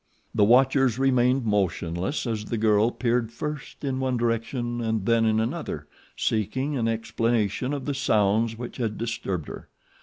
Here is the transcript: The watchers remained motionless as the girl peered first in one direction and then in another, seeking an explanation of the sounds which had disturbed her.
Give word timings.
The 0.33 0.43
watchers 0.43 0.97
remained 0.97 1.45
motionless 1.45 2.25
as 2.25 2.45
the 2.45 2.57
girl 2.57 2.89
peered 2.89 3.31
first 3.31 3.83
in 3.83 3.99
one 3.99 4.17
direction 4.17 4.81
and 4.81 5.05
then 5.05 5.25
in 5.25 5.39
another, 5.39 5.87
seeking 6.17 6.75
an 6.75 6.87
explanation 6.87 7.71
of 7.71 7.85
the 7.85 7.93
sounds 7.93 8.57
which 8.57 8.77
had 8.77 8.97
disturbed 8.97 9.47
her. 9.47 9.69